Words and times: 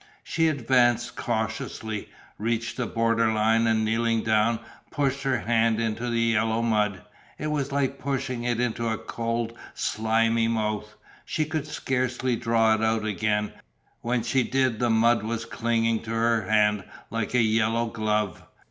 She 0.23 0.47
advanced 0.47 1.15
cautiously, 1.15 2.09
reached 2.39 2.75
the 2.75 2.87
border 2.87 3.31
line 3.31 3.67
and 3.67 3.85
kneeling 3.85 4.23
down 4.23 4.59
pushed 4.89 5.21
her 5.21 5.41
hand 5.41 5.79
into 5.79 6.09
the 6.09 6.19
yellow 6.19 6.63
mud. 6.63 7.03
It 7.37 7.51
was 7.51 7.71
like 7.71 7.99
pushing 7.99 8.43
it 8.43 8.59
into 8.59 8.87
a 8.87 8.97
cold 8.97 9.53
slimy 9.75 10.47
mouth. 10.47 10.95
She 11.23 11.45
could 11.45 11.67
scarcely 11.67 12.35
draw 12.35 12.73
it 12.73 12.83
out 12.83 13.05
again, 13.05 13.53
when 14.01 14.23
she 14.23 14.41
did 14.41 14.79
the 14.79 14.89
mud 14.89 15.21
was 15.21 15.45
clinging 15.45 16.01
to 16.01 16.09
her 16.13 16.49
hand 16.49 16.83
like 17.11 17.35
a 17.35 17.41
yellow 17.43 17.85
glove. 17.85 18.41